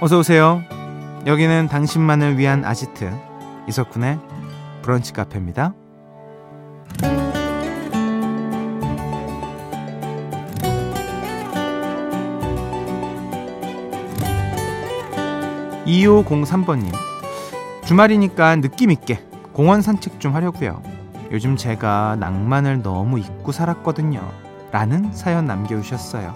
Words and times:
어서 0.00 0.16
오세요. 0.18 0.62
여기는 1.26 1.66
당신만을 1.66 2.38
위한 2.38 2.64
아지트 2.64 3.12
이석훈의 3.68 4.20
브런치 4.82 5.12
카페입니다. 5.12 5.74
2503번님 15.84 16.92
주말이니까 17.84 18.56
느낌 18.56 18.92
있게 18.92 19.20
공원 19.52 19.82
산책 19.82 20.20
좀 20.20 20.32
하려고요. 20.32 20.80
요즘 21.32 21.56
제가 21.56 22.16
낭만을 22.20 22.82
너무 22.82 23.18
잊고 23.18 23.50
살았거든요. 23.50 24.20
라는 24.70 25.12
사연 25.12 25.46
남겨주셨어요. 25.46 26.34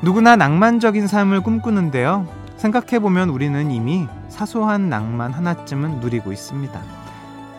누구나 0.00 0.36
낭만적인 0.36 1.06
삶을 1.06 1.42
꿈꾸는데요. 1.42 2.40
생각해보면 2.62 3.30
우리는 3.30 3.72
이미 3.72 4.06
사소한 4.28 4.88
낭만 4.88 5.32
하나쯤은 5.32 5.98
누리고 5.98 6.30
있습니다. 6.30 6.80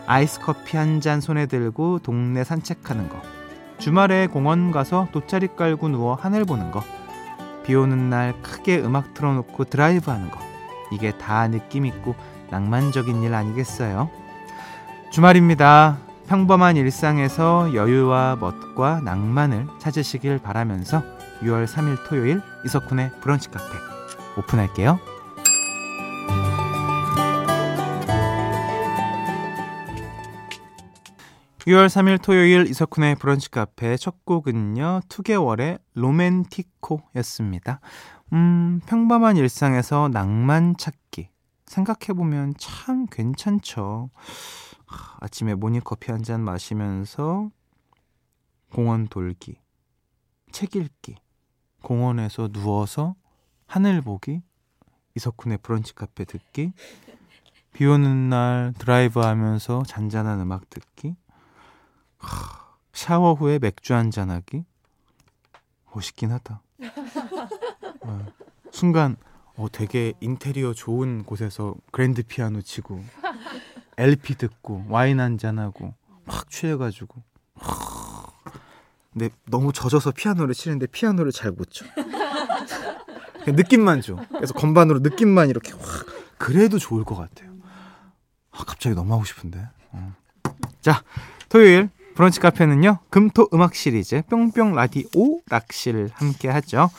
아이스 0.06 0.40
커피 0.40 0.78
한 0.78 1.00
잔 1.00 1.20
손에 1.20 1.44
들고 1.44 1.98
동네 1.98 2.42
산책하는 2.42 3.10
거. 3.10 3.20
주말에 3.76 4.26
공원 4.28 4.70
가서 4.70 5.08
돗자리 5.12 5.48
깔고 5.56 5.88
누워 5.90 6.14
하늘 6.14 6.46
보는 6.46 6.70
거. 6.70 6.82
비 7.64 7.74
오는 7.74 8.08
날 8.08 8.32
크게 8.40 8.78
음악 8.78 9.12
틀어놓고 9.12 9.64
드라이브 9.64 10.10
하는 10.10 10.30
거. 10.30 10.40
이게 10.90 11.12
다 11.18 11.48
느낌있고 11.48 12.14
낭만적인 12.50 13.22
일 13.22 13.34
아니겠어요? 13.34 14.08
주말입니다. 15.10 15.98
평범한 16.28 16.76
일상에서 16.76 17.74
여유와 17.74 18.38
멋과 18.40 19.02
낭만을 19.04 19.66
찾으시길 19.78 20.38
바라면서 20.38 21.02
6월 21.42 21.66
3일 21.66 21.98
토요일 22.08 22.40
이석훈의 22.64 23.10
브런치 23.20 23.50
카페 23.50 23.93
오픈할게요. 24.36 24.98
6월 31.66 31.86
3일 31.86 32.20
토요일 32.22 32.66
이석훈의 32.68 33.14
브런치 33.16 33.50
카페 33.50 33.96
첫 33.96 34.24
곡은요, 34.26 35.00
2개월의 35.08 35.80
로맨티코였습니다. 35.94 37.80
음, 38.34 38.80
평범한 38.86 39.36
일상에서 39.38 40.08
낭만 40.12 40.76
찾기. 40.76 41.30
생각해보면 41.66 42.54
참 42.58 43.06
괜찮죠. 43.06 44.10
아침에 45.20 45.54
모닝커피 45.54 46.12
한 46.12 46.22
잔 46.22 46.42
마시면서 46.42 47.48
공원 48.72 49.08
돌기, 49.08 49.56
책 50.52 50.76
읽기, 50.76 51.16
공원에서 51.82 52.48
누워서 52.48 53.14
하늘 53.74 54.02
보기, 54.02 54.40
이석훈의 55.16 55.58
브런치 55.58 55.96
카페 55.96 56.24
듣기, 56.24 56.72
비 57.72 57.84
오는 57.86 58.28
날 58.28 58.72
드라이브 58.78 59.18
하면서 59.18 59.82
잔잔한 59.84 60.38
음악 60.38 60.70
듣기, 60.70 61.16
샤워 62.92 63.34
후에 63.34 63.58
맥주 63.58 63.92
한잔 63.92 64.30
하기, 64.30 64.64
멋있긴 65.92 66.30
하다. 66.30 66.62
어, 68.02 68.26
순간 68.70 69.16
어, 69.56 69.66
되게 69.72 70.12
인테리어 70.20 70.72
좋은 70.72 71.24
곳에서 71.24 71.74
그랜드 71.90 72.22
피아노 72.22 72.62
치고 72.62 73.02
LP 73.96 74.36
듣고 74.36 74.84
와인 74.88 75.18
한 75.18 75.36
잔 75.36 75.58
하고 75.58 75.94
막 76.26 76.48
취해가지고 76.48 77.20
근데 79.12 79.30
너무 79.46 79.72
젖어서 79.72 80.12
피아노를 80.12 80.54
치는데 80.54 80.86
피아노를 80.86 81.32
잘 81.32 81.50
못 81.50 81.70
쳐. 81.72 81.84
느낌만 83.46 84.00
줘. 84.00 84.16
그래서 84.28 84.54
건반으로 84.54 85.00
느낌만 85.00 85.50
이렇게 85.50 85.72
확 85.72 86.06
그래도 86.38 86.78
좋을 86.78 87.04
것 87.04 87.16
같아요. 87.16 87.50
아, 88.50 88.64
갑자기 88.64 88.94
너무 88.94 89.12
하고 89.12 89.24
싶은데. 89.24 89.66
어. 89.92 90.14
자, 90.80 91.02
토요일 91.48 91.90
브런치 92.14 92.40
카페는요. 92.40 92.98
금토 93.10 93.48
음악 93.52 93.74
시리즈 93.74 94.22
뿅뿅 94.28 94.74
라디오 94.74 95.40
낚시를 95.46 96.10
함께 96.14 96.48
하죠. 96.48 96.90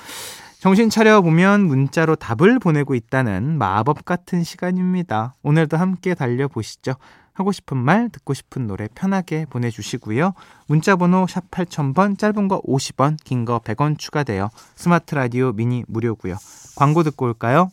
정신 0.59 0.89
차려 0.89 1.21
보면 1.21 1.61
문자로 1.67 2.15
답을 2.15 2.59
보내고 2.59 2.95
있다는 2.95 3.57
마법 3.57 4.03
같은 4.03 4.43
시간입니다. 4.43 5.35
오늘도 5.43 5.77
함께 5.77 6.15
달려보시죠. 6.15 6.95
하고 7.35 7.51
싶은 7.51 7.77
말, 7.77 8.09
듣고 8.09 8.33
싶은 8.33 8.65
노래 8.65 8.87
편하게 8.95 9.45
보내주시고요. 9.45 10.33
문자번호 10.67 11.27
샵 11.27 11.51
8000번, 11.51 12.17
짧은 12.17 12.47
거 12.47 12.61
50원, 12.61 13.17
긴 13.23 13.45
거 13.45 13.59
100원 13.59 13.99
추가되어 13.99 14.49
스마트 14.75 15.13
라디오 15.13 15.51
미니 15.51 15.83
무료고요. 15.87 16.37
광고 16.75 17.03
듣고 17.03 17.25
올까요? 17.25 17.69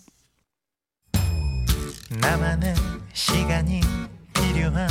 나만의 2.20 2.74
시간이 3.14 3.80
필요한 4.34 4.88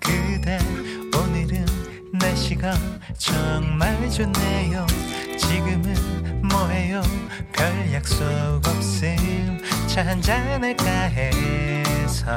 그대 0.00 0.58
오늘은 1.16 1.64
날씨가 2.18 2.72
정말 3.16 4.10
좋네요. 4.10 4.86
지금은 5.38 6.42
뭐해요? 6.48 7.02
별 7.52 7.92
약속 7.92 8.24
없음 8.66 9.58
차 9.86 10.04
한잔 10.04 10.64
할까 10.64 10.90
해서 10.90 12.36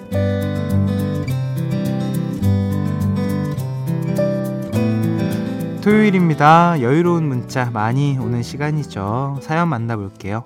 토요일입니다. 5.81 6.79
여유로운 6.81 7.27
문자 7.27 7.71
많이 7.71 8.15
오는 8.19 8.43
시간이죠. 8.43 9.39
사연 9.41 9.67
만나볼게요. 9.67 10.43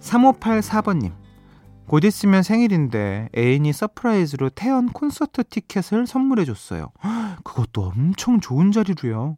3584번님. 0.00 1.12
곧 1.86 2.02
있으면 2.04 2.42
생일인데 2.42 3.28
애인이 3.36 3.70
surprise로 3.74 4.48
태연 4.48 4.88
콘서트 4.88 5.44
티켓을 5.44 6.06
선물해줬어요. 6.06 6.92
그것도 7.44 7.82
엄청 7.82 8.40
좋은 8.40 8.72
자리로요. 8.72 9.36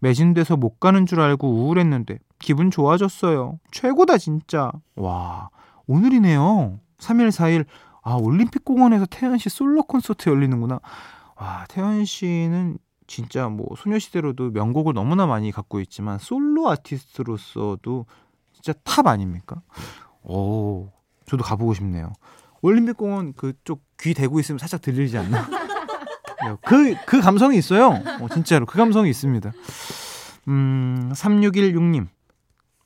매진돼서 0.00 0.58
못 0.58 0.78
가는 0.78 1.06
줄 1.06 1.20
알고 1.20 1.48
우울했는데 1.48 2.18
기분 2.38 2.70
좋아졌어요. 2.70 3.58
최고다, 3.70 4.18
진짜. 4.18 4.70
와, 4.94 5.48
오늘이네요. 5.86 6.78
3일, 6.98 7.28
4일. 7.28 7.64
아, 8.02 8.14
올림픽 8.16 8.62
공원에서 8.62 9.06
태연 9.06 9.38
씨 9.38 9.48
솔로 9.48 9.84
콘서트 9.84 10.28
열리는구나. 10.28 10.80
와, 11.36 11.64
태연 11.70 12.04
씨는 12.04 12.76
진짜 13.06 13.48
뭐 13.48 13.68
소녀시대로도 13.76 14.50
명곡을 14.50 14.94
너무나 14.94 15.26
많이 15.26 15.52
갖고 15.52 15.80
있지만 15.80 16.18
솔로 16.18 16.68
아티스트로서도 16.70 18.06
진짜 18.52 18.72
탑 18.84 19.06
아닙니까? 19.06 19.62
오, 20.22 20.90
저도 21.26 21.44
가보고 21.44 21.74
싶네요. 21.74 22.12
올림픽공원 22.62 23.34
그쪽 23.34 23.82
귀 24.00 24.14
대고 24.14 24.40
있으면 24.40 24.58
살짝 24.58 24.80
들리지 24.80 25.18
않나? 25.18 25.46
그, 26.62 26.94
그 27.06 27.20
감성이 27.20 27.58
있어요. 27.58 28.02
어, 28.20 28.28
진짜로. 28.32 28.66
그 28.66 28.76
감성이 28.76 29.10
있습니다. 29.10 29.52
음, 30.48 31.10
3616님. 31.12 32.06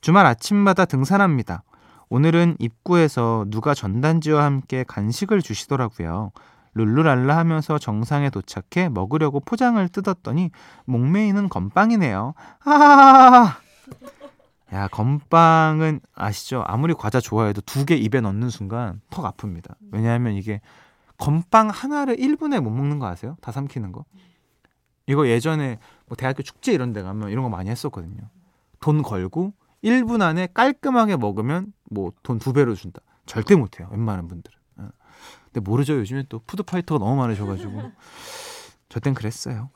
주말 0.01 0.25
아침마다 0.25 0.85
등산합니다. 0.85 1.63
오늘은 2.09 2.57
입구에서 2.59 3.45
누가 3.49 3.73
전단지와 3.73 4.43
함께 4.43 4.83
간식을 4.87 5.41
주시더라고요. 5.41 6.31
룰루랄라 6.73 7.35
하면서 7.37 7.77
정상에 7.77 8.29
도착해 8.29 8.89
먹으려고 8.89 9.39
포장을 9.39 9.85
뜯었더니 9.89 10.51
목메이는 10.85 11.49
건빵이네요. 11.49 12.33
아! 12.65 13.57
야, 14.73 14.87
건빵은 14.87 15.99
아시죠? 16.15 16.63
아무리 16.65 16.93
과자 16.93 17.19
좋아해도 17.19 17.61
두 17.61 17.85
개 17.85 17.95
입에 17.95 18.21
넣는 18.21 18.49
순간 18.49 19.01
턱 19.09 19.25
아픕니다. 19.35 19.75
왜냐하면 19.91 20.33
이게 20.33 20.61
건빵 21.17 21.69
하나를 21.69 22.15
1분에 22.15 22.61
못 22.61 22.69
먹는 22.71 22.97
거 22.99 23.07
아세요? 23.07 23.35
다 23.41 23.51
삼키는 23.51 23.91
거. 23.91 24.05
이거 25.07 25.27
예전에 25.27 25.77
뭐 26.07 26.15
대학교 26.15 26.41
축제 26.41 26.71
이런 26.71 26.93
데 26.93 27.01
가면 27.01 27.29
이런 27.31 27.43
거 27.43 27.49
많이 27.49 27.69
했었거든요. 27.69 28.21
돈 28.79 29.01
걸고 29.03 29.53
1분 29.83 30.21
안에 30.21 30.47
깔끔하게 30.53 31.17
먹으면 31.17 31.73
뭐 31.89 32.11
돈 32.23 32.39
두 32.39 32.53
배로 32.53 32.73
준다. 32.75 33.01
절대 33.25 33.55
못 33.55 33.79
해요. 33.79 33.89
웬만한 33.91 34.27
분들은. 34.29 34.57
어. 35.51 35.53
근데 35.53 35.69
모르죠. 35.69 35.97
요즘에 35.97 36.25
또 36.29 36.39
푸드파이터가 36.45 37.03
너무 37.03 37.15
많으셔가지고. 37.17 37.91
저 38.89 38.99
땐 38.99 39.13
그랬어요. 39.13 39.69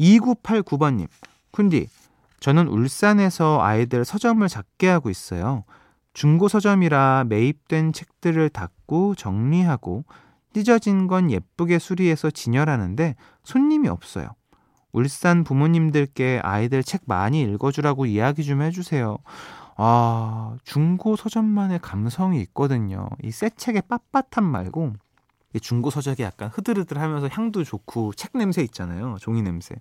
2989번님. 0.00 1.08
쿤디, 1.52 1.88
저는 2.40 2.68
울산에서 2.68 3.60
아이들 3.62 4.04
서점을 4.04 4.46
작게 4.48 4.88
하고 4.88 5.10
있어요. 5.10 5.64
중고 6.12 6.48
서점이라 6.48 7.24
매입된 7.28 7.92
책들을 7.92 8.48
닫고 8.50 9.14
정리하고 9.14 10.04
찢어진 10.54 11.06
건 11.06 11.30
예쁘게 11.30 11.78
수리해서 11.78 12.30
진열하는데 12.30 13.16
손님이 13.44 13.88
없어요. 13.88 14.28
울산 14.92 15.44
부모님들께 15.44 16.40
아이들 16.42 16.82
책 16.82 17.02
많이 17.06 17.42
읽어주라고 17.42 18.06
이야기 18.06 18.44
좀 18.44 18.62
해주세요. 18.62 19.18
아, 19.76 20.56
중고 20.64 21.16
서점만의 21.16 21.80
감성이 21.80 22.40
있거든요. 22.42 23.08
이 23.22 23.30
새 23.30 23.50
책의 23.50 23.82
빳빳함 23.82 24.42
말고 24.42 24.94
중고 25.60 25.90
서적이 25.90 26.22
약간 26.22 26.48
흐드르드하면서 26.50 27.28
향도 27.32 27.64
좋고 27.64 28.12
책 28.14 28.32
냄새 28.36 28.62
있잖아요. 28.62 29.16
종이 29.20 29.42
냄새. 29.42 29.74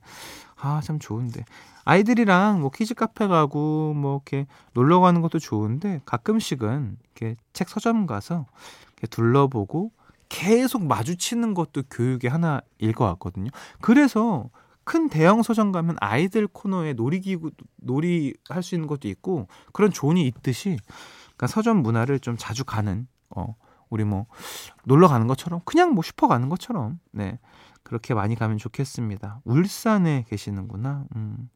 아, 0.58 0.82
참 0.84 1.00
좋은데. 1.00 1.44
아이들이랑 1.84 2.62
뭐 2.62 2.72
키즈 2.72 2.94
카페 2.94 3.28
가고 3.28 3.94
뭐 3.94 4.16
이렇게 4.16 4.48
놀러 4.74 5.00
가는 5.00 5.22
것도 5.22 5.40
좋은데 5.40 6.02
가끔씩은 6.06 6.98
이렇게 7.04 7.36
책 7.54 7.70
서점 7.70 8.08
가서 8.08 8.46
이렇게 8.94 9.08
둘러보고 9.08 9.92
계속 10.30 10.86
마주치는 10.86 11.54
것도 11.54 11.84
교육의 11.92 12.30
하나일 12.32 12.94
것 12.96 13.06
같거든요. 13.06 13.52
그래서 13.82 14.50
큰 14.84 15.10
대형 15.10 15.42
서점 15.44 15.72
가면 15.72 15.98
아이들 16.00 16.48
코너에 16.48 16.94
놀이기구 16.94 17.52
놀이 17.78 18.34
할 18.50 18.62
수 18.64 18.76
있는 18.76 18.88
것도 18.88 19.08
있고 19.08 19.48
그런 19.74 19.92
zone이 19.92 20.26
있듯이 20.28 20.78
그러니까 21.24 21.48
서점 21.48 21.78
문화를 21.84 22.20
좀 22.20 22.36
자주 22.38 22.64
가는 22.66 23.08
어 23.30 23.56
우리 23.90 24.04
뭐 24.04 24.26
놀러 24.86 25.08
가는 25.08 25.28
것처럼 25.28 25.62
그냥 25.66 25.92
뭐 25.94 26.04
슈퍼 26.04 26.28
가는 26.28 26.50
것처럼 26.50 27.00
네 27.12 27.40
그렇게 27.84 28.14
많이 28.14 28.36
가면 28.36 28.58
좋겠습니다. 28.58 29.42
울산에 29.46 30.26
계시는구나. 30.28 31.06
음. 31.16 31.50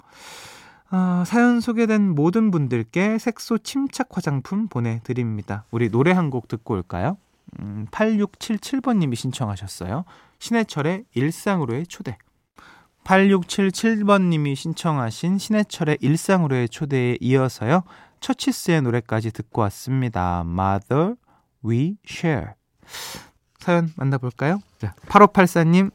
아, 0.92 1.24
사연 1.28 1.60
소개된 1.60 2.16
모든 2.16 2.50
분들께 2.52 3.18
색소 3.20 3.60
침착 3.60 4.10
화장품 4.12 4.68
보내드립니다. 4.68 5.66
우리 5.72 5.90
노래 5.90 6.12
한 6.12 6.30
곡 6.30 6.48
듣고 6.48 6.74
올까요? 6.76 7.18
음, 7.60 7.86
8677번님이 7.92 9.16
신청하셨어요. 9.16 10.06
신해철의 10.40 11.06
일상으로의 11.14 11.88
초대. 11.88 12.18
8677번님이 13.04 14.56
신청하신 14.56 15.38
신해철의 15.38 15.98
일상으로의 16.02 16.70
초대에 16.70 17.18
이어서요. 17.22 17.84
처치스의 18.20 18.82
노래까지 18.84 19.32
듣고 19.32 19.62
왔습니다. 19.62 20.44
Mother, 20.46 21.16
We 21.66 21.96
Share. 22.08 22.52
사연 23.60 23.92
만나볼까요? 23.98 24.60
자, 24.80 24.96
8584님, 25.08 25.92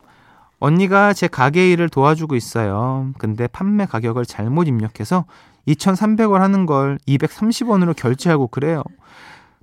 언니가 0.60 1.12
제 1.12 1.26
가게 1.28 1.72
일을 1.72 1.88
도와주고 1.88 2.36
있어요. 2.36 3.12
근데 3.18 3.46
판매 3.46 3.86
가격을 3.86 4.26
잘못 4.26 4.68
입력해서 4.68 5.24
2,300원 5.66 6.38
하는 6.40 6.66
걸 6.66 6.98
230원으로 7.08 7.96
결제하고 7.96 8.48
그래요. 8.48 8.82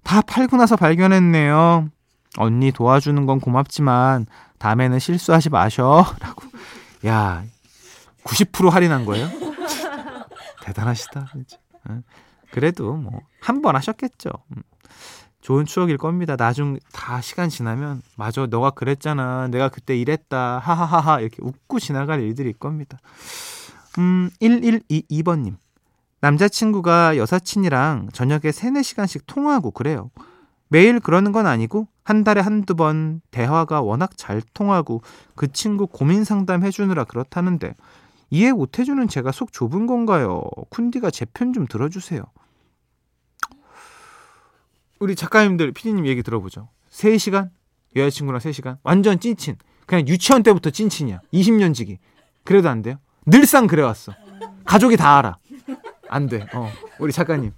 다 0.03 0.21
팔고 0.21 0.57
나서 0.57 0.75
발견했네요. 0.75 1.89
언니 2.37 2.71
도와주는 2.71 3.25
건 3.25 3.39
고맙지만 3.39 4.25
다음에는 4.57 4.97
실수하지 4.99 5.49
마셔. 5.49 6.05
라고. 6.19 6.43
야, 7.05 7.43
90% 8.23 8.69
할인한 8.69 9.05
거예요? 9.05 9.27
대단하시다. 10.63 11.27
그래도 12.51 12.93
뭐 12.93 13.19
한 13.41 13.61
번 13.61 13.75
하셨겠죠. 13.75 14.29
음. 15.41 15.43
좋은 15.43 15.65
추억일 15.65 15.97
겁니다. 15.97 16.35
나중 16.35 16.77
다 16.93 17.19
시간 17.21 17.49
지나면 17.49 18.01
맞아 18.15 18.45
너가 18.45 18.71
그랬잖아. 18.71 19.47
내가 19.47 19.69
그때 19.69 19.97
이랬다. 19.97 20.59
하하하하 20.59 21.19
이렇게 21.21 21.37
웃고 21.41 21.79
지나갈 21.79 22.21
일들일 22.21 22.53
겁니다. 22.53 22.99
음 23.97 24.29
1122번 24.41 25.39
님 25.41 25.57
남자친구가 26.21 27.17
여사친이랑 27.17 28.09
저녁에 28.13 28.51
3, 28.51 28.73
4시간씩 28.75 29.23
통화하고 29.25 29.71
그래요. 29.71 30.11
매일 30.69 30.99
그러는 30.99 31.31
건 31.31 31.47
아니고 31.47 31.87
한 32.03 32.23
달에 32.23 32.39
한두 32.41 32.75
번 32.75 33.21
대화가 33.31 33.81
워낙 33.81 34.11
잘 34.15 34.41
통하고 34.53 35.01
그 35.35 35.51
친구 35.51 35.87
고민 35.87 36.23
상담 36.23 36.63
해주느라 36.63 37.03
그렇다는데 37.03 37.73
이해 38.29 38.53
못 38.53 38.79
해주는 38.79 39.05
제가 39.09 39.31
속 39.33 39.51
좁은 39.51 39.87
건가요? 39.87 40.43
쿤디가 40.69 41.11
제 41.11 41.25
편 41.25 41.51
좀 41.53 41.65
들어주세요. 41.67 42.21
우리 45.01 45.15
작가님들 45.15 45.71
피디님 45.71 46.05
얘기 46.05 46.21
들어보죠. 46.21 46.69
3시간? 46.91 47.49
여자친구랑 47.95 48.39
3시간? 48.39 48.77
완전 48.83 49.19
찐친. 49.19 49.55
그냥 49.87 50.07
유치원 50.07 50.43
때부터 50.43 50.69
찐친이야. 50.69 51.21
20년 51.33 51.73
지기. 51.73 51.97
그래도 52.43 52.69
안 52.69 52.83
돼요? 52.83 52.97
늘상 53.25 53.65
그래왔어. 53.65 54.13
가족이 54.63 54.97
다 54.97 55.17
알아. 55.17 55.37
안 56.07 56.27
돼. 56.27 56.45
어. 56.53 56.69
우리 56.99 57.11
작가님. 57.11 57.51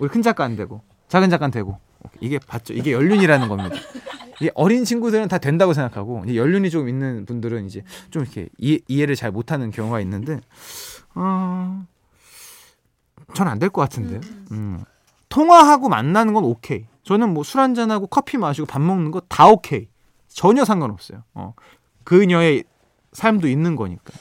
우리 0.00 0.08
큰 0.08 0.20
작가 0.20 0.42
안 0.44 0.56
되고. 0.56 0.82
작은 1.06 1.30
작가 1.30 1.46
되고. 1.48 1.78
이게 2.20 2.40
봤죠. 2.40 2.74
이게 2.74 2.90
연륜이라는 2.92 3.46
겁니다. 3.48 3.76
이 4.42 4.50
어린 4.54 4.84
친구들은 4.84 5.28
다 5.28 5.38
된다고 5.38 5.72
생각하고 5.74 6.24
연륜이 6.34 6.70
좀 6.70 6.88
있는 6.88 7.24
분들은 7.24 7.66
이제 7.66 7.82
좀 8.10 8.22
이렇게 8.22 8.48
이해, 8.58 8.78
이해를 8.88 9.14
잘 9.14 9.30
못하는 9.30 9.70
경우가 9.70 10.00
있는데 10.00 10.40
어, 11.14 11.86
전안 13.34 13.60
될 13.60 13.68
것 13.70 13.80
같은데. 13.82 14.20
음. 14.50 14.82
통화하고 15.30 15.88
만나는 15.88 16.34
건 16.34 16.44
오케이. 16.44 16.86
저는 17.02 17.32
뭐 17.32 17.42
술 17.44 17.60
한잔하고 17.60 18.06
커피 18.08 18.36
마시고 18.36 18.66
밥 18.66 18.80
먹는 18.82 19.10
거 19.10 19.20
다 19.28 19.48
오케이. 19.48 19.88
전혀 20.28 20.64
상관없어요. 20.64 21.24
어. 21.34 21.54
그녀의 22.04 22.64
삶도 23.12 23.48
있는 23.48 23.74
거니까. 23.76 24.12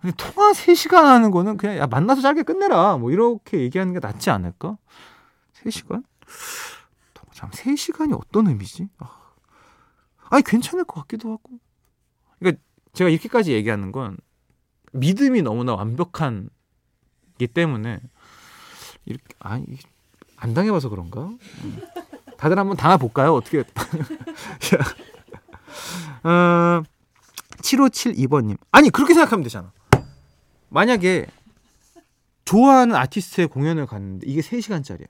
근데 0.00 0.14
통화 0.16 0.52
3시간 0.52 1.02
하는 1.04 1.30
거는 1.30 1.56
그냥 1.56 1.76
야 1.78 1.86
만나서 1.86 2.20
짧게 2.20 2.42
끝내라. 2.42 2.98
뭐 2.98 3.10
이렇게 3.10 3.60
얘기하는 3.60 3.94
게 3.94 3.98
낫지 4.00 4.30
않을까? 4.30 4.76
3시간? 5.64 6.04
참 7.32 7.50
3시간이 7.50 8.16
어떤 8.18 8.46
의미지? 8.48 8.88
아. 8.98 9.08
아니 10.30 10.42
괜찮을 10.42 10.84
것 10.84 11.00
같기도 11.02 11.32
하고. 11.32 11.58
그러니까 12.38 12.62
제가 12.92 13.10
이렇게까지 13.10 13.52
얘기하는 13.52 13.92
건 13.92 14.16
믿음이 14.92 15.42
너무나 15.42 15.74
완벽한 15.74 16.50
기 17.38 17.46
때문에 17.46 18.00
이렇게 19.08 19.24
아니 19.38 19.64
안 20.36 20.54
당해봐서 20.54 20.88
그런가? 20.88 21.22
음. 21.22 21.80
다들 22.36 22.58
한번 22.58 22.76
당해볼까요? 22.76 23.34
어떻게? 23.34 23.64
어, 26.22 26.82
7572번님. 27.60 28.56
아니, 28.70 28.90
그렇게 28.90 29.14
생각하면 29.14 29.42
되잖아. 29.42 29.72
만약에 30.68 31.26
좋아하는 32.44 32.94
아티스트의 32.94 33.48
공연을 33.48 33.86
갔는데 33.86 34.26
이게 34.26 34.40
3시간짜리야. 34.40 35.06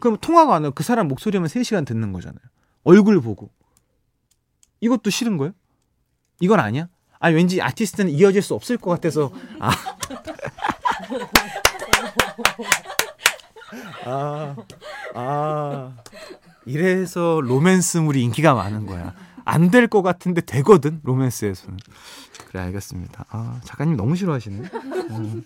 그럼 0.00 0.18
통화가 0.20 0.54
안 0.54 0.64
하고 0.64 0.74
그 0.74 0.82
사람 0.82 1.08
목소리만 1.08 1.48
3시간 1.48 1.86
듣는 1.86 2.12
거잖아요. 2.12 2.40
얼굴 2.82 3.20
보고. 3.20 3.50
이것도 4.80 5.10
싫은 5.10 5.38
거예요? 5.38 5.52
이건 6.40 6.60
아니야? 6.60 6.88
아니, 7.20 7.36
왠지 7.36 7.62
아티스트는 7.62 8.10
이어질 8.10 8.42
수 8.42 8.54
없을 8.54 8.76
것 8.76 8.90
같아서. 8.90 9.32
아. 9.60 9.70
아, 14.04 14.56
아, 15.14 15.92
이래서 16.66 17.40
로맨스물이 17.42 18.22
인기가 18.22 18.54
많은 18.54 18.86
거야. 18.86 19.14
안 19.44 19.70
될 19.70 19.88
것 19.88 20.02
같은데 20.02 20.40
되거든, 20.40 21.00
로맨스에서는. 21.02 21.78
그래, 22.48 22.62
알겠습니다. 22.62 23.26
아, 23.30 23.60
작가님 23.64 23.96
너무 23.96 24.16
싫어하시네. 24.16 24.56
음. 25.10 25.44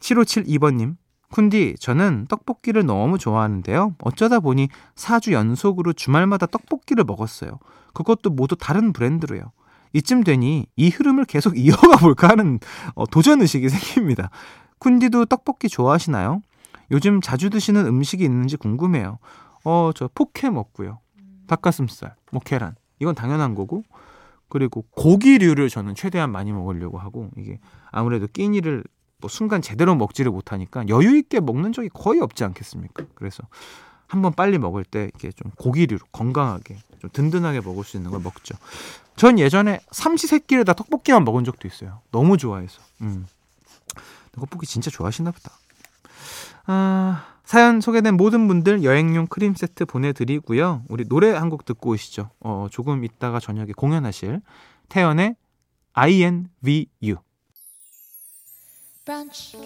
7572번님, 0.00 0.96
쿤디, 1.32 1.80
저는 1.80 2.26
떡볶이를 2.28 2.84
너무 2.86 3.18
좋아하는데요. 3.18 3.94
어쩌다 4.00 4.40
보니 4.40 4.68
4주 4.94 5.32
연속으로 5.32 5.92
주말마다 5.92 6.46
떡볶이를 6.46 7.04
먹었어요. 7.04 7.58
그것도 7.94 8.30
모두 8.30 8.56
다른 8.56 8.92
브랜드로요. 8.92 9.52
이쯤 9.94 10.22
되니 10.24 10.66
이 10.76 10.88
흐름을 10.90 11.24
계속 11.24 11.56
이어가 11.58 11.96
볼까 11.96 12.28
하는 12.28 12.58
어, 12.94 13.06
도전 13.06 13.40
의식이 13.40 13.68
생깁니다. 13.68 14.30
쿤디도 14.80 15.28
떡볶이 15.28 15.68
좋아하시나요? 15.68 16.42
요즘 16.90 17.20
자주 17.20 17.50
드시는 17.50 17.86
음식이 17.86 18.24
있는지 18.24 18.56
궁금해요. 18.56 19.18
어, 19.64 19.90
저 19.94 20.08
포케 20.14 20.50
먹고요. 20.50 21.00
닭가슴살, 21.46 22.14
뭐 22.32 22.40
계란. 22.44 22.74
이건 22.98 23.14
당연한 23.14 23.54
거고. 23.54 23.84
그리고 24.48 24.82
고기류를 24.92 25.68
저는 25.68 25.94
최대한 25.94 26.32
많이 26.32 26.52
먹으려고 26.52 26.98
하고 26.98 27.30
이게 27.36 27.60
아무래도 27.90 28.26
끼니를 28.26 28.82
뭐 29.18 29.28
순간 29.28 29.60
제대로 29.60 29.94
먹지를 29.94 30.30
못하니까 30.30 30.88
여유 30.88 31.16
있게 31.18 31.40
먹는 31.40 31.72
적이 31.72 31.90
거의 31.90 32.20
없지 32.20 32.44
않겠습니까? 32.44 33.04
그래서 33.14 33.42
한번 34.06 34.32
빨리 34.32 34.58
먹을 34.58 34.84
때 34.84 35.04
이렇게 35.04 35.32
좀 35.32 35.50
고기류로 35.56 36.00
건강하게 36.12 36.78
좀 36.98 37.10
든든하게 37.12 37.60
먹을 37.60 37.84
수 37.84 37.98
있는 37.98 38.10
걸 38.10 38.20
먹죠. 38.20 38.54
전 39.16 39.38
예전에 39.38 39.80
삼시세끼를 39.90 40.64
다 40.64 40.72
떡볶이만 40.72 41.24
먹은 41.24 41.44
적도 41.44 41.68
있어요. 41.68 42.00
너무 42.10 42.38
좋아해서. 42.38 42.80
음. 43.02 43.26
떡볶이 44.32 44.66
진짜 44.66 44.90
좋아하시나 44.90 45.30
보다. 45.30 45.52
아, 46.70 47.24
사연 47.44 47.80
소개된 47.80 48.16
모든 48.18 48.46
분들 48.46 48.84
여행용 48.84 49.26
크림 49.26 49.54
세트 49.54 49.86
보내드리고요. 49.86 50.82
우리 50.88 51.08
노래 51.08 51.30
한 51.32 51.48
곡 51.48 51.64
듣고 51.64 51.90
오시죠. 51.90 52.30
어, 52.40 52.66
조금 52.70 53.04
있다가 53.04 53.40
저녁에 53.40 53.72
공연하실 53.72 54.42
태연의 54.90 55.34
INVU. 55.94 57.16
브런치, 59.06 59.56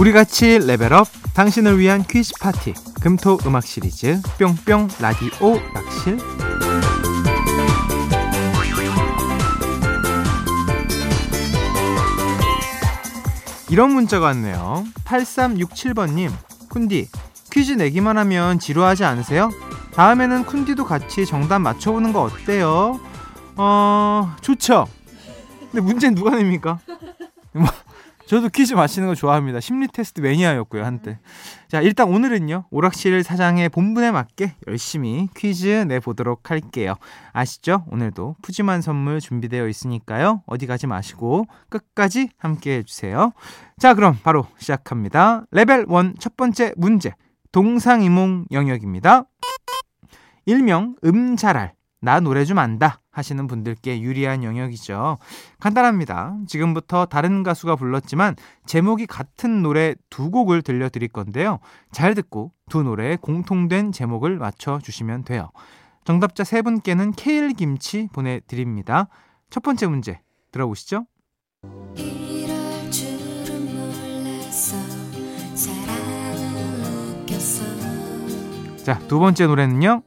우리 0.00 0.12
같이 0.12 0.58
레벨업 0.60 1.08
당신을 1.34 1.78
위한 1.78 2.02
퀴즈 2.02 2.32
파티 2.40 2.72
금토 3.02 3.36
음악 3.44 3.66
시리즈 3.66 4.18
뿅뿅 4.38 4.88
라디오 4.98 5.60
락실 5.74 6.16
이런 13.68 13.90
문자가 13.90 14.24
왔네요 14.28 14.86
8367번님 15.04 16.30
쿤디 16.70 17.08
퀴즈 17.52 17.72
내기만 17.72 18.16
하면 18.16 18.58
지루하지 18.58 19.04
않으세요? 19.04 19.50
다음에는 19.92 20.46
쿤디도 20.46 20.86
같이 20.86 21.26
정답 21.26 21.58
맞춰보는 21.58 22.14
거 22.14 22.22
어때요? 22.22 22.98
어 23.58 24.34
좋죠 24.40 24.86
근데 25.70 25.82
문제는 25.82 26.14
누가 26.14 26.30
냅니까? 26.30 26.78
뭐 28.30 28.38
저도 28.38 28.48
퀴즈 28.48 28.74
맞히는 28.74 29.08
거 29.08 29.14
좋아합니다. 29.16 29.58
심리 29.58 29.88
테스트 29.88 30.20
매니아였고요, 30.20 30.84
한때. 30.84 31.18
자, 31.66 31.80
일단 31.80 32.08
오늘은요, 32.08 32.66
오락실 32.70 33.24
사장의 33.24 33.70
본분에 33.70 34.12
맞게 34.12 34.54
열심히 34.68 35.28
퀴즈 35.36 35.66
내보도록 35.66 36.50
할게요. 36.50 36.94
아시죠? 37.32 37.84
오늘도 37.90 38.36
푸짐한 38.42 38.82
선물 38.82 39.20
준비되어 39.20 39.66
있으니까요. 39.66 40.42
어디 40.46 40.66
가지 40.66 40.86
마시고 40.86 41.46
끝까지 41.68 42.30
함께 42.38 42.78
해주세요. 42.78 43.32
자, 43.78 43.94
그럼 43.94 44.16
바로 44.22 44.46
시작합니다. 44.58 45.44
레벨 45.50 45.86
1 45.90 46.14
첫 46.20 46.36
번째 46.36 46.72
문제. 46.76 47.12
동상이몽 47.50 48.46
영역입니다. 48.52 49.24
일명 50.46 50.94
음잘알. 51.04 51.79
나 52.00 52.18
노래 52.18 52.44
좀 52.44 52.58
안다 52.58 53.00
하시는 53.10 53.46
분들께 53.46 54.00
유리한 54.00 54.42
영역이죠. 54.42 55.18
간단합니다. 55.58 56.36
지금부터 56.46 57.04
다른 57.06 57.42
가수가 57.42 57.76
불렀지만 57.76 58.36
제목이 58.66 59.06
같은 59.06 59.62
노래 59.62 59.94
두 60.08 60.30
곡을 60.30 60.62
들려드릴 60.62 61.08
건데요. 61.08 61.58
잘 61.92 62.14
듣고 62.14 62.52
두 62.70 62.82
노래의 62.82 63.18
공통된 63.18 63.92
제목을 63.92 64.38
맞춰주시면 64.38 65.24
돼요. 65.24 65.50
정답자 66.04 66.44
세 66.44 66.62
분께는 66.62 67.12
케일 67.12 67.52
김치 67.52 68.08
보내드립니다. 68.12 69.08
첫 69.50 69.62
번째 69.62 69.86
문제 69.88 70.20
들어보시죠. 70.52 71.06
자, 78.82 78.98
두 79.06 79.18
번째 79.18 79.46
노래는요. 79.46 80.02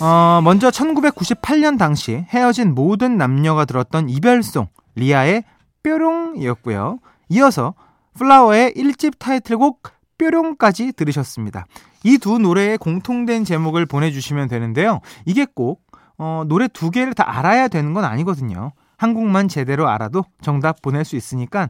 어, 0.00 0.40
먼저 0.42 0.70
1998년 0.70 1.78
당시 1.78 2.24
헤어진 2.28 2.74
모든 2.74 3.16
남녀가 3.16 3.64
들었던 3.64 4.08
이별송 4.08 4.66
리아의 4.96 5.44
뾰롱이었고요. 5.82 6.98
이어서 7.30 7.74
플라워의 8.14 8.72
1집 8.74 9.18
타이틀곡 9.18 9.82
뾰롱까지 10.18 10.92
들으셨습니다. 10.92 11.66
이 12.04 12.18
두 12.18 12.38
노래의 12.38 12.76
공통된 12.78 13.44
제목을 13.44 13.86
보내주시면 13.86 14.48
되는데요. 14.48 15.00
이게 15.24 15.46
꼭 15.52 15.82
어, 16.18 16.44
노래 16.46 16.68
두 16.68 16.90
개를 16.90 17.14
다 17.14 17.24
알아야 17.38 17.68
되는 17.68 17.92
건 17.94 18.04
아니거든요. 18.04 18.72
한국만 18.96 19.48
제대로 19.48 19.88
알아도 19.88 20.24
정답 20.42 20.80
보낼 20.82 21.04
수 21.04 21.16
있으니까 21.16 21.68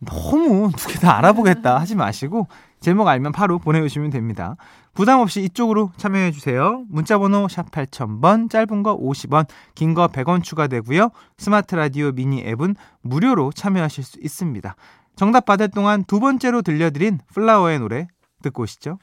너무 0.00 0.70
두 0.76 0.88
개 0.88 0.98
다 0.98 1.16
알아보겠다 1.18 1.78
하지 1.80 1.94
마시고 1.94 2.48
제목 2.80 3.08
알면 3.08 3.32
바로 3.32 3.58
보내주시면 3.58 4.10
됩니다. 4.10 4.56
부담 4.96 5.20
없이 5.20 5.42
이쪽으로 5.42 5.92
참여해 5.98 6.32
주세요. 6.32 6.82
문자 6.88 7.18
번호 7.18 7.46
샵 7.48 7.70
8000번, 7.70 8.48
짧은 8.50 8.82
거 8.82 8.98
50원, 8.98 9.46
긴 9.74 9.92
거 9.94 10.08
100원 10.08 10.42
추가되고요. 10.42 11.10
스마트 11.36 11.74
라디오 11.74 12.12
미니 12.12 12.40
앱은 12.40 12.74
무료로 13.02 13.52
참여하실 13.52 14.02
수 14.04 14.18
있습니다. 14.22 14.74
정답 15.14 15.44
받을 15.44 15.68
동안 15.68 16.02
두 16.04 16.18
번째로 16.18 16.62
들려드린 16.62 17.20
플라워의 17.34 17.78
노래 17.78 18.08
듣고 18.42 18.62
오시죠. 18.62 18.98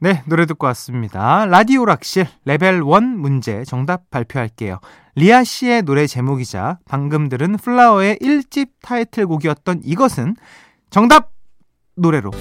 네, 0.00 0.24
노래 0.26 0.46
듣고 0.46 0.66
왔습니다. 0.66 1.46
라디오 1.46 1.84
락실 1.84 2.26
레벨 2.44 2.74
1 2.74 2.82
문제 2.82 3.64
정답 3.64 4.10
발표할게요. 4.10 4.80
리아 5.14 5.44
씨의 5.44 5.82
노래 5.82 6.08
제목이자 6.08 6.80
방금 6.86 7.28
들은 7.28 7.56
플라워의 7.56 8.18
1집 8.20 8.70
타이틀곡이었던 8.82 9.82
이것은 9.84 10.34
정답 10.90 11.30
노래로 11.96 12.32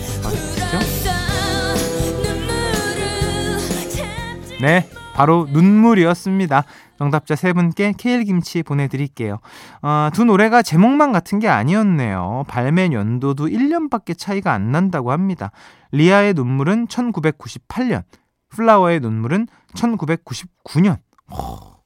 네, 4.64 4.90
바로 5.14 5.46
눈물이었습니다. 5.52 6.64
정답자 6.98 7.36
세 7.36 7.52
분께 7.52 7.92
케일김치 7.98 8.64
보내드릴게요. 8.64 9.40
어, 9.82 10.10
두 10.14 10.24
노래가 10.24 10.62
제목만 10.62 11.12
같은 11.12 11.40
게 11.40 11.50
아니었네요. 11.50 12.46
발매 12.48 12.94
연도도 12.94 13.48
1년밖에 13.48 14.18
차이가 14.18 14.54
안 14.54 14.72
난다고 14.72 15.12
합니다. 15.12 15.52
리아의 15.92 16.34
눈물은 16.36 16.88
1998년, 16.88 18.04
플라워의 18.48 19.02
눈물은 19.02 19.48
1999년. 19.74 20.98
어, 21.30 21.84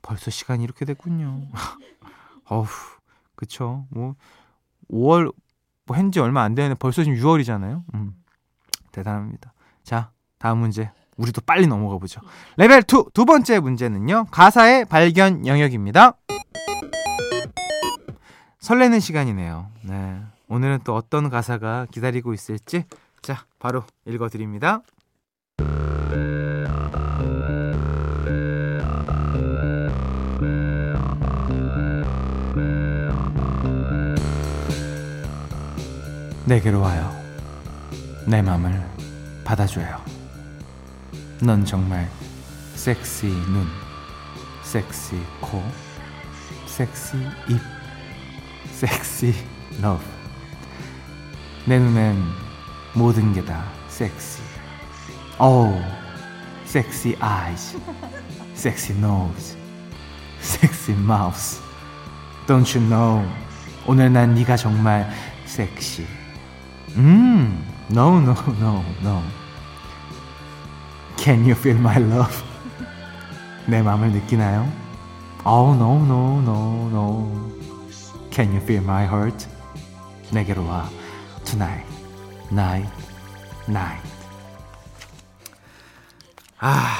벌써 0.00 0.30
시간이 0.30 0.62
이렇게 0.62 0.84
됐군요. 0.84 1.48
어우, 2.48 2.66
그쵸. 3.34 3.88
뭐, 3.90 4.14
5월, 4.92 5.34
뭐, 5.86 5.96
한지 5.96 6.20
얼마 6.20 6.42
안 6.42 6.54
되는데 6.54 6.76
벌써 6.78 7.02
지금 7.02 7.18
6월이잖아요. 7.18 7.82
음, 7.94 8.14
대단합니다. 8.92 9.54
자, 9.82 10.12
다음 10.38 10.58
문제 10.58 10.88
우리도 11.16 11.42
빨리 11.42 11.66
넘어가 11.66 11.98
보죠. 11.98 12.20
레벨 12.56 12.80
2, 12.80 13.10
두 13.12 13.24
번째 13.24 13.60
문제는요. 13.60 14.26
가사의 14.30 14.86
발견 14.86 15.46
영역입니다. 15.46 16.14
설레는 18.60 19.00
시간이네요. 19.00 19.68
네. 19.82 20.20
오늘은 20.48 20.80
또 20.84 20.94
어떤 20.94 21.30
가사가 21.30 21.86
기다리고 21.90 22.32
있을지 22.34 22.84
자, 23.22 23.44
바로 23.58 23.84
읽어 24.06 24.28
드립니다. 24.28 24.82
내게로 36.44 36.80
와요. 36.80 37.10
내 38.26 38.42
맘을 38.42 38.82
받아줘요. 39.44 40.01
넌 41.42 41.64
정말 41.64 42.08
섹시 42.74 43.26
눈, 43.26 43.66
섹시 44.62 45.16
코, 45.40 45.62
섹시 46.66 47.16
입, 47.48 47.60
섹시 48.72 49.34
러브. 49.80 50.02
내 51.66 51.78
눈엔 51.78 52.16
모든 52.94 53.32
게 53.32 53.44
다 53.44 53.64
섹시. 53.88 54.40
오, 55.38 55.80
섹시 56.64 57.16
아이즈, 57.20 57.78
섹시 58.54 58.94
노즈, 58.94 59.56
섹시 60.40 60.92
마우스. 60.92 61.60
Don't 62.46 62.76
you 62.76 62.88
know? 62.88 63.28
오늘 63.86 64.12
난 64.12 64.34
네가 64.34 64.56
정말 64.56 65.10
섹시. 65.46 66.06
음, 66.96 67.64
no, 67.90 68.18
no, 68.18 68.34
no, 68.60 68.84
no. 69.02 69.22
Can 71.16 71.44
you 71.44 71.52
feel 71.52 71.78
my 71.78 71.96
love? 71.98 72.42
내 73.66 73.80
마음을 73.82 74.10
느끼나요? 74.10 74.70
Oh 75.44 75.74
no 75.74 75.96
no 76.04 76.40
no 76.40 76.88
no. 76.88 77.50
Can 78.30 78.50
you 78.52 78.60
feel 78.62 78.82
my 78.82 79.04
heart? 79.04 79.46
내게로 80.32 80.66
와. 80.66 80.88
Tonight, 81.44 81.86
night, 82.52 82.90
night. 83.68 84.08
아 86.58 86.96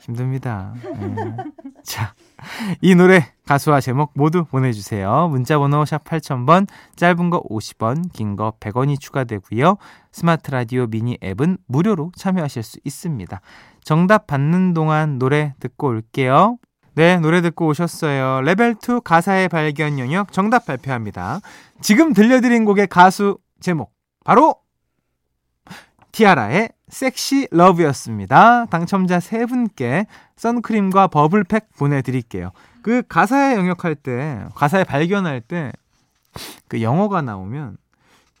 힘듭니다. 0.00 0.72
네. 0.82 1.36
자. 1.84 2.14
이 2.80 2.94
노래 2.94 3.32
가수와 3.46 3.80
제목 3.80 4.12
모두 4.14 4.44
보내주세요. 4.44 5.28
문자번호 5.28 5.84
샵 5.84 6.04
8000번 6.04 6.66
짧은 6.96 7.30
거 7.30 7.42
50원 7.42 8.12
긴 8.12 8.36
거 8.36 8.52
100원이 8.60 9.00
추가되고요. 9.00 9.76
스마트 10.12 10.50
라디오 10.50 10.86
미니 10.86 11.18
앱은 11.22 11.58
무료로 11.66 12.12
참여하실 12.16 12.62
수 12.62 12.78
있습니다. 12.84 13.40
정답 13.82 14.26
받는 14.26 14.74
동안 14.74 15.18
노래 15.18 15.54
듣고 15.60 15.88
올게요. 15.88 16.58
네, 16.94 17.18
노래 17.18 17.40
듣고 17.40 17.66
오셨어요. 17.68 18.42
레벨 18.42 18.74
2 18.82 19.00
가사의 19.02 19.48
발견 19.48 19.98
영역 19.98 20.32
정답 20.32 20.66
발표합니다. 20.66 21.40
지금 21.80 22.12
들려드린 22.12 22.64
곡의 22.64 22.88
가수 22.88 23.38
제목 23.60 23.92
바로 24.24 24.56
티아라의 26.12 26.70
섹시 26.88 27.46
러브였습니다. 27.50 28.66
당첨자 28.66 29.20
세 29.20 29.46
분께 29.46 30.06
선크림과 30.36 31.08
버블팩 31.08 31.76
보내드릴게요. 31.78 32.50
그 32.82 33.02
가사에 33.08 33.56
영역할 33.56 33.94
때, 33.94 34.44
가사에 34.54 34.84
발견할 34.84 35.40
때, 35.40 35.72
그 36.68 36.82
영어가 36.82 37.22
나오면, 37.22 37.76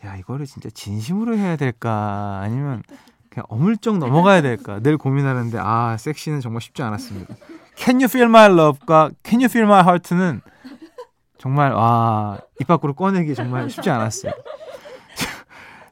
야, 0.04 0.16
이거를 0.16 0.46
진짜 0.46 0.70
진심으로 0.70 1.36
해야 1.36 1.56
될까? 1.56 2.40
아니면 2.42 2.82
그냥 3.28 3.44
어물쩍 3.48 3.98
넘어가야 3.98 4.42
될까? 4.42 4.80
늘 4.80 4.96
고민하는데, 4.96 5.58
아, 5.60 5.96
섹시는 5.98 6.40
정말 6.40 6.62
쉽지 6.62 6.82
않았습니다. 6.82 7.34
Can 7.76 7.96
You 7.96 8.04
Feel 8.06 8.28
My 8.28 8.46
Love과 8.50 9.10
Can 9.24 9.40
You 9.40 9.46
Feel 9.46 9.66
My 9.66 9.82
Heart는 9.84 10.40
정말 11.38 11.72
와 11.72 12.38
입 12.60 12.66
밖으로 12.66 12.92
꺼내기 12.94 13.34
정말 13.34 13.70
쉽지 13.70 13.88
않았어요. 13.88 14.32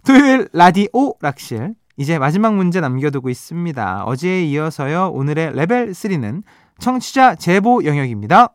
토요일 0.09 0.49
라디오 0.55 0.88
락실 1.21 1.75
이제 1.99 2.19
마지막 2.19 2.55
문제 2.55 2.81
남겨두고 2.81 3.29
있습니다. 3.29 4.05
어제에 4.07 4.43
이어서요 4.45 5.09
오늘의 5.09 5.53
레벨 5.55 5.91
3는 5.91 6.45
청취자 6.79 7.35
제보 7.35 7.85
영역입니다. 7.85 8.55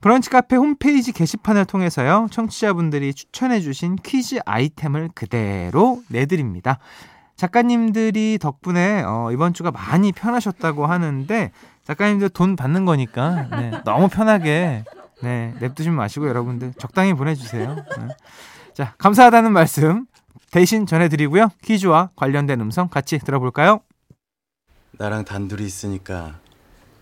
브런치 0.00 0.30
카페 0.30 0.56
홈페이지 0.56 1.12
게시판을 1.12 1.66
통해서요 1.66 2.28
청취자분들이 2.30 3.12
추천해 3.12 3.60
주신 3.60 3.96
퀴즈 3.96 4.38
아이템을 4.46 5.10
그대로 5.14 6.00
내드립니다. 6.08 6.78
작가님들이 7.36 8.38
덕분에 8.40 9.02
어, 9.02 9.28
이번 9.32 9.52
주가 9.52 9.70
많이 9.70 10.12
편하셨다고 10.12 10.86
하는데 10.86 11.50
작가님들 11.84 12.30
돈 12.30 12.56
받는 12.56 12.86
거니까 12.86 13.48
네, 13.50 13.70
너무 13.84 14.08
편하게 14.08 14.84
네, 15.22 15.52
냅두지 15.60 15.90
마시고 15.90 16.26
여러분들 16.26 16.72
적당히 16.78 17.12
보내주세요. 17.12 17.74
네. 17.76 18.08
자 18.78 18.94
감사하다는 18.98 19.52
말씀 19.52 20.06
대신 20.52 20.86
전해드리고요. 20.86 21.48
퀴즈와 21.64 22.10
관련된 22.14 22.60
음성 22.60 22.88
같이 22.88 23.18
들어볼까요? 23.18 23.80
나랑 24.92 25.24
단둘이 25.24 25.66
있으니까 25.66 26.38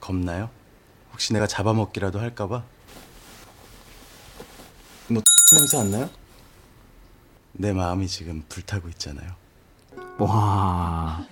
겁나요? 0.00 0.48
혹시 1.12 1.34
내가 1.34 1.46
잡아먹기라도 1.46 2.18
할까봐? 2.18 2.62
뭐 5.08 5.22
냄새 5.54 5.76
안 5.76 5.90
나요? 5.90 6.08
내 7.52 7.74
마음이 7.74 8.08
지금 8.08 8.42
불타고 8.48 8.88
있잖아요. 8.88 9.32
와. 10.16 11.26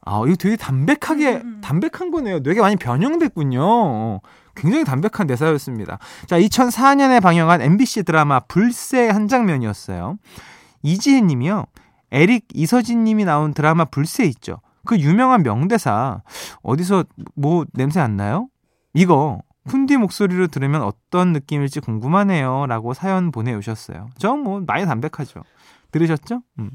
아, 0.00 0.22
이거 0.26 0.34
되게 0.34 0.56
담백하게, 0.56 1.44
담백한 1.62 2.10
거네요. 2.10 2.42
되게 2.42 2.60
많이 2.60 2.74
변형됐군요. 2.74 4.22
굉장히 4.54 4.84
담백한 4.84 5.26
대사였습니다. 5.26 5.98
자, 6.26 6.38
2004년에 6.38 7.22
방영한 7.22 7.60
MBC 7.62 8.04
드라마 8.04 8.40
불새 8.40 9.08
한 9.08 9.28
장면이었어요. 9.28 10.16
이지혜 10.82 11.20
님이요. 11.20 11.66
에릭 12.12 12.46
이서진 12.54 13.04
님이 13.04 13.24
나온 13.24 13.54
드라마 13.54 13.84
불새 13.84 14.24
있죠. 14.24 14.60
그 14.84 14.98
유명한 14.98 15.42
명대사. 15.42 16.22
어디서 16.62 17.04
뭐 17.36 17.64
냄새 17.74 18.00
안 18.00 18.16
나요? 18.16 18.48
이거 18.94 19.40
쿤디 19.68 19.96
목소리로 19.98 20.48
들으면 20.48 20.82
어떤 20.82 21.32
느낌일지 21.32 21.80
궁금하네요. 21.80 22.66
라고 22.66 22.94
사연 22.94 23.30
보내오셨어요. 23.30 24.08
저 24.18 24.34
뭐 24.36 24.60
많이 24.66 24.86
담백하죠. 24.86 25.42
들으셨죠? 25.92 26.42
음. 26.58 26.70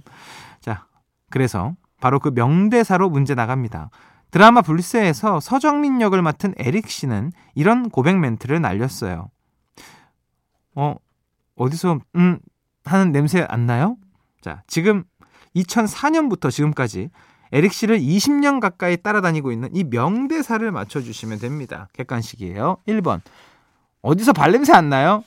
자, 0.62 0.86
그래서 1.30 1.74
바로 2.00 2.20
그 2.20 2.30
명대사로 2.34 3.10
문제 3.10 3.34
나갑니다. 3.36 3.90
드라마 4.36 4.62
불새에서 4.62 5.40
서정민 5.40 6.02
역을 6.02 6.22
맡은 6.22 6.54
에릭 6.58 6.90
씨는 6.90 7.32
이런 7.54 7.90
고백 7.90 8.18
멘트를 8.18 8.60
날렸어요. 8.60 9.30
어, 10.76 10.96
어디서, 11.56 12.02
음, 12.18 12.40
하는 12.84 13.14
냄새 13.14 13.46
안 13.48 13.66
나요? 13.66 13.96
자, 14.42 14.62
지금 14.68 15.06
2004년부터 15.56 16.52
지금까지 16.52 17.12
에릭 17.54 17.72
씨를 17.72 17.98
20년 17.98 18.60
가까이 18.60 18.98
따라다니고 18.98 19.54
있는 19.54 19.70
이 19.74 19.86
명대사를 19.86 20.70
맞춰주시면 20.70 21.40
됩니다. 21.40 21.88
객관식이에요. 21.94 22.80
1번. 22.90 23.22
어디서 24.02 24.34
발냄새 24.34 24.74
안 24.74 24.90
나요? 24.90 25.24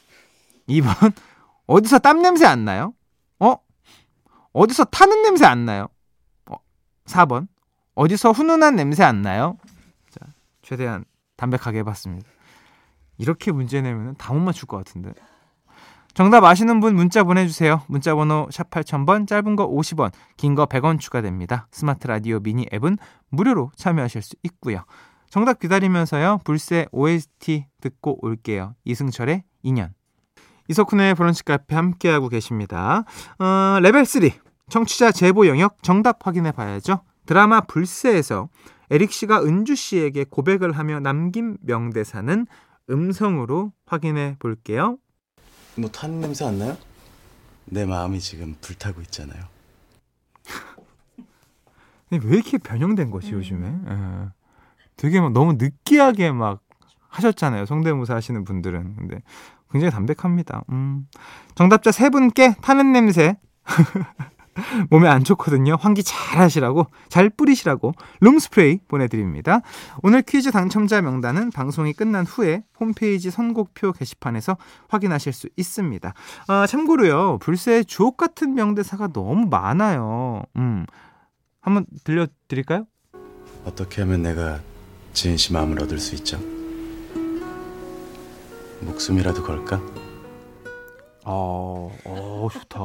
2번. 0.69 1.15
어디서 1.67 2.01
땀 2.01 2.21
냄새 2.21 2.45
안 2.45 2.67
나요? 2.67 2.93
어? 3.41 3.57
어디서 4.53 4.85
타는 4.85 5.23
냄새 5.23 5.47
안 5.47 5.65
나요? 5.65 5.89
어, 6.51 6.57
4번. 7.07 7.49
어디서 7.99 8.31
훈훈한 8.31 8.77
냄새 8.77 9.03
안 9.03 9.23
나요? 9.23 9.57
자, 10.11 10.25
최대한 10.63 11.05
담백하게 11.37 11.81
해봤습니다. 11.81 12.29
이렇게 13.19 13.51
문제 13.51 13.81
내면 13.83 14.15
다 14.17 14.33
못 14.33 14.39
맞출 14.39 14.67
것 14.67 14.77
같은데. 14.77 15.13
정답 16.15 16.45
아시는 16.45 16.79
분 16.79 16.95
문자 16.95 17.25
보내주세요. 17.25 17.83
문자 17.89 18.15
번호 18.15 18.49
샵 18.53 18.71
8000번, 18.71 19.27
짧은 19.27 19.57
거 19.57 19.69
50원, 19.69 20.13
긴 20.37 20.55
거 20.55 20.67
100원 20.67 21.01
추가됩니다. 21.01 21.67
스마트 21.73 22.07
라디오 22.07 22.39
미니 22.39 22.67
앱은 22.73 22.99
무료로 23.31 23.73
참여하실 23.77 24.23
수 24.23 24.37
있고요. 24.45 24.85
정답 25.29 25.59
기다리면서요. 25.59 26.39
불새 26.45 26.87
OST 26.93 27.67
듣고 27.81 28.25
올게요. 28.25 28.75
이승철의 28.85 29.43
인연. 29.63 29.93
이석훈의 30.69 31.17
브런치 31.17 31.45
카페 31.45 31.75
함께하고 31.75 32.29
계십니다. 32.29 33.03
어, 33.41 33.79
레벨 33.81 34.05
3 34.05 34.23
청취자 34.71 35.11
제보 35.13 35.49
영역 35.49 35.83
정답 35.83 36.25
확인해 36.27 36.53
봐야죠. 36.53 37.01
드라마 37.29 37.61
불새에서 37.61 38.49
에릭 38.89 39.13
씨가 39.13 39.43
은주 39.43 39.75
씨에게 39.77 40.25
고백을 40.25 40.73
하며 40.73 40.99
남긴 40.99 41.59
명대사는 41.61 42.47
음성으로 42.89 43.75
확인해 43.85 44.37
볼게요. 44.39 44.97
뭐 45.77 45.91
타는 45.91 46.23
냄새 46.23 46.47
안 46.47 46.59
나요? 46.59 46.79
내 47.67 47.85
마음이 47.85 48.19
지금 48.19 48.57
불타고 48.63 49.03
있잖아요. 49.03 49.45
왜 52.11 52.19
이렇게 52.19 52.57
변형된 52.57 53.11
거지 53.11 53.33
요즘에? 53.33 53.67
예. 53.67 54.29
되게 54.97 55.21
막 55.21 55.33
너무 55.33 55.53
느끼하게 55.59 56.33
막 56.33 56.63
하셨잖아요. 57.09 57.67
성대모사 57.67 58.15
하시는 58.15 58.43
분들은. 58.43 58.97
근데 58.97 59.21
굉장히 59.71 59.93
담백합니다. 59.93 60.65
음. 60.71 61.07
정답자 61.55 61.93
세 61.93 62.09
분께 62.09 62.55
타는 62.63 62.91
냄새 62.91 63.37
몸에 64.91 65.09
안 65.09 65.25
좋거든요. 65.25 65.77
환기 65.79 66.03
잘 66.03 66.41
하시라고, 66.41 66.87
잘 67.09 67.31
뿌리시라고 67.31 67.93
룸스프레이 68.21 68.81
보내드립니다. 68.89 69.61
오늘 70.03 70.23
퀴즈 70.23 70.51
당첨자 70.51 71.01
명단은 71.01 71.51
방송이 71.51 71.93
끝난 71.93 72.25
후에 72.27 72.65
홈페이지 72.79 73.31
선곡표 73.31 73.93
게시판에서 73.93 74.57
확인하실 74.89 75.33
수 75.33 75.49
있습니다. 75.57 76.15
아, 76.49 76.67
참고로요, 76.67 77.39
불새 77.39 77.83
주옥 77.85 78.17
같은 78.17 78.55
명대사가 78.55 79.09
너무 79.13 79.47
많아요. 79.49 80.43
음. 80.57 80.87
한번 81.61 81.87
들려드릴까요? 82.05 82.87
어떻게 83.65 84.03
하면 84.03 84.23
내가 84.23 84.61
지은 85.13 85.37
씨 85.37 85.53
마음을 85.53 85.83
얻을 85.83 85.99
수 85.99 86.15
있죠? 86.15 86.39
목숨이라도 88.81 89.43
걸까? 89.43 89.81
어, 91.25 91.95
어 92.05 92.49
좋다. 92.53 92.79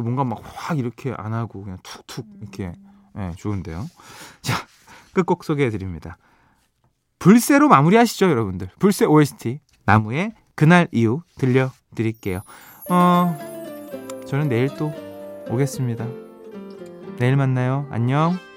뭔가 0.00 0.24
막 0.24 0.40
확 0.44 0.78
이렇게 0.78 1.14
안 1.16 1.34
하고 1.34 1.62
그냥 1.62 1.78
툭툭 1.82 2.26
이렇게 2.40 2.72
네, 3.14 3.32
좋은데요. 3.36 3.86
자, 4.42 4.54
끝곡 5.12 5.44
소개해 5.44 5.70
드립니다. 5.70 6.16
불새로 7.18 7.68
마무리하시죠, 7.68 8.28
여러분들. 8.30 8.68
불새 8.78 9.04
OST 9.04 9.60
나무의 9.84 10.32
그날 10.54 10.88
이후 10.92 11.22
들려 11.38 11.70
드릴게요. 11.94 12.40
어, 12.90 13.38
저는 14.26 14.48
내일 14.48 14.74
또 14.76 14.92
오겠습니다. 15.50 16.06
내일 17.18 17.36
만나요. 17.36 17.86
안녕. 17.90 18.51